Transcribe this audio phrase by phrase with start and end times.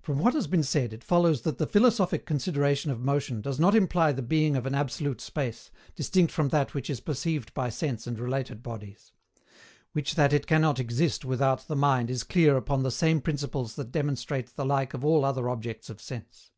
[0.00, 3.76] From what has been said it follows that the philosophic consideration of motion does not
[3.76, 8.08] imply the being of an absolute Space, distinct from that which is perceived by sense
[8.08, 9.12] and related bodies;
[9.92, 13.92] which that it cannot exist without the mind is clear upon the same principles that
[13.92, 16.50] demonstrate the like of all other objects of sense.